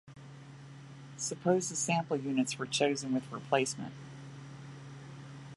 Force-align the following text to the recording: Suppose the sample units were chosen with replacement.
Suppose 1.17 1.69
the 1.69 1.75
sample 1.75 2.17
units 2.17 2.57
were 2.57 2.65
chosen 2.65 3.13
with 3.13 3.31
replacement. 3.31 3.93